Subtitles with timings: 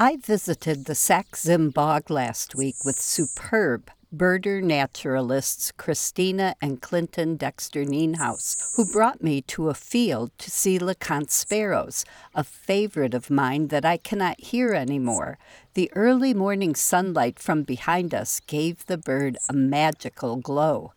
[0.00, 7.84] I visited the Sax-Zim Bog last week with superb birder naturalists Christina and Clinton Dexter
[7.84, 13.68] Nienhaus, who brought me to a field to see LeConte sparrows, a favorite of mine
[13.68, 15.36] that I cannot hear anymore.
[15.74, 20.92] The early morning sunlight from behind us gave the bird a magical glow.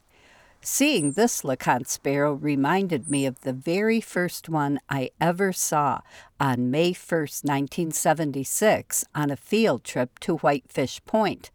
[0.64, 6.02] Seeing this LeConte sparrow reminded me of the very first one I ever saw
[6.40, 11.50] on May 1st, 1976, on a field trip to Whitefish Point.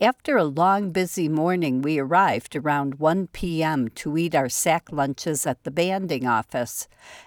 [0.00, 3.88] After a long, busy morning, we arrived around 1 p.m.
[3.96, 6.86] to eat our sack lunches at the banding office.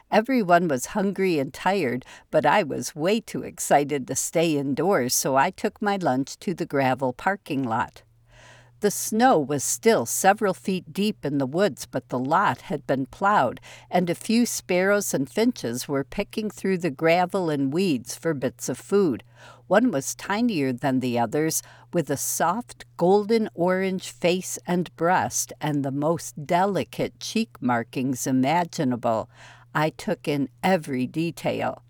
[0.10, 5.36] Everyone was hungry and tired, but I was way too excited to stay indoors, so
[5.36, 8.04] I took my lunch to the gravel parking lot.
[8.82, 13.08] The snow was still several feet deep in the woods, but the lot had been
[13.08, 13.60] plowed,
[13.92, 18.70] and a few sparrows and finches were picking through the gravel and weeds for bits
[18.70, 19.26] of food.
[19.68, 25.84] One was tinier than the others, with a soft golden orange face and breast and
[25.84, 29.30] the most delicate cheek markings imaginable.
[29.76, 31.84] I took in every detail.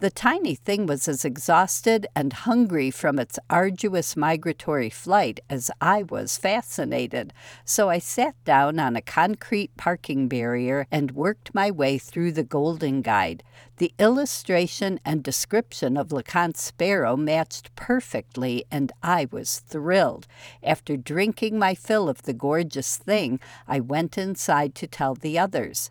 [0.00, 6.04] The tiny thing was as exhausted and hungry from its arduous migratory flight as I
[6.04, 7.32] was fascinated,
[7.64, 12.44] so I sat down on a concrete parking barrier and worked my way through the
[12.44, 13.42] Golden Guide.
[13.78, 20.28] The illustration and description of LeConte Sparrow matched perfectly, and I was thrilled.
[20.62, 25.90] After drinking my fill of the gorgeous thing, I went inside to tell the others.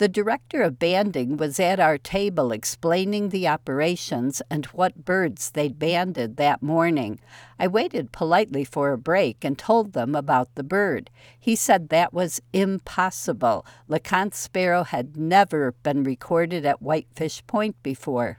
[0.00, 5.78] The director of banding was at our table explaining the operations and what birds they'd
[5.78, 7.20] banded that morning.
[7.58, 11.10] I waited politely for a break and told them about the bird.
[11.38, 13.66] He said that was impossible.
[13.88, 18.38] LeConte sparrow had never been recorded at Whitefish Point before.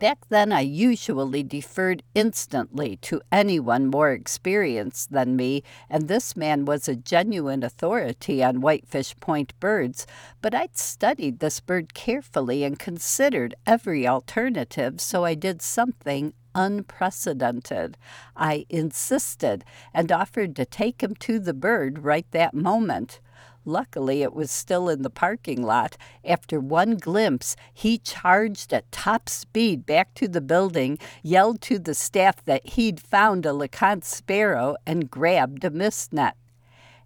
[0.00, 6.64] Back then, I usually deferred instantly to anyone more experienced than me, and this man
[6.64, 10.06] was a genuine authority on whitefish point birds.
[10.40, 17.98] But I'd studied this bird carefully and considered every alternative, so I did something unprecedented.
[18.34, 23.20] I insisted and offered to take him to the bird right that moment.
[23.64, 25.96] Luckily, it was still in the parking lot.
[26.24, 31.94] After one glimpse, he charged at top speed back to the building, yelled to the
[31.94, 36.36] staff that he'd found a LeConte sparrow, and grabbed a mist net.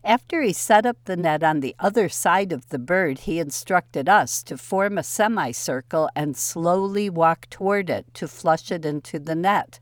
[0.04, 4.06] After he set up the net on the other side of the bird, he instructed
[4.06, 9.34] us to form a semicircle and slowly walk toward it to flush it into the
[9.34, 9.80] net.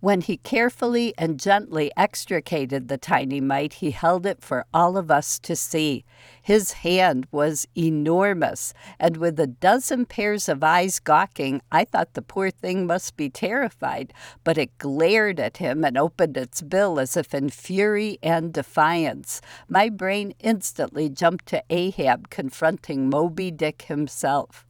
[0.00, 5.10] When he carefully and gently extricated the tiny mite, he held it for all of
[5.10, 6.06] us to see.
[6.40, 12.22] His hand was enormous, and with a dozen pairs of eyes gawking, I thought the
[12.22, 17.14] poor thing must be terrified, but it glared at him and opened its bill as
[17.14, 19.42] if in fury and defiance.
[19.68, 24.66] My brain instantly jumped to Ahab confronting Moby Dick himself.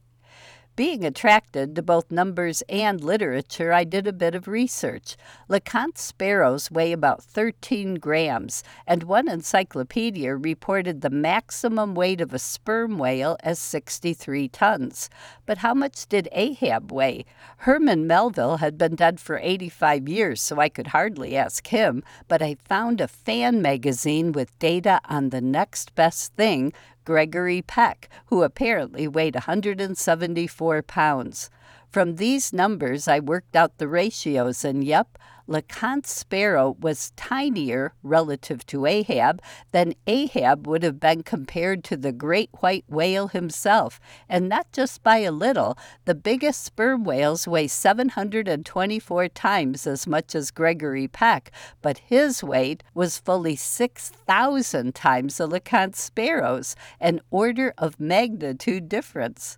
[0.81, 5.15] Being attracted to both numbers and literature, I did a bit of research.
[5.47, 12.39] LeConte sparrows weigh about 13 grams, and one encyclopedia reported the maximum weight of a
[12.39, 15.11] sperm whale as 63 tons.
[15.45, 17.25] But how much did Ahab weigh?
[17.57, 22.41] Herman Melville had been dead for 85 years, so I could hardly ask him, but
[22.41, 26.73] I found a fan magazine with data on the next best thing
[27.05, 31.49] Gregory Peck, who apparently weighed 174 pounds.
[31.89, 35.17] From these numbers, I worked out the ratios, and yep,
[35.47, 39.41] LeConte sparrow was tinier relative to Ahab
[39.71, 45.03] than Ahab would have been compared to the great white whale himself, and not just
[45.03, 45.77] by a little.
[46.05, 52.83] The biggest sperm whales weigh 724 times as much as Gregory Peck, but his weight
[52.93, 59.57] was fully 6,000 times the LeConte sparrow's, an order of magnitude difference.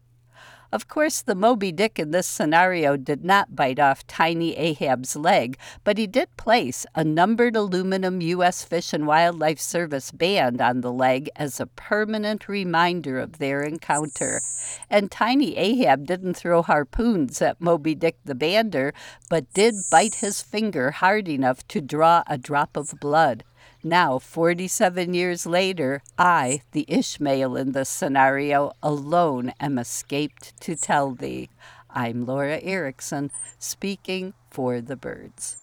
[0.74, 5.56] Of course, the Moby Dick in this scenario did not bite off tiny Ahab's leg,
[5.84, 8.64] but he did place a numbered aluminum U.S.
[8.64, 14.42] Fish and Wildlife Service band on the leg as a permanent reminder of their encounter.
[14.90, 18.94] And tiny Ahab didn't throw harpoons at Moby Dick the bander,
[19.30, 23.44] but did bite his finger hard enough to draw a drop of blood.
[23.84, 31.12] Now, 47 years later, I, the Ishmael in the scenario, alone am escaped to tell
[31.12, 31.50] thee.
[31.90, 35.58] I'm Laura Erickson, speaking for the birds.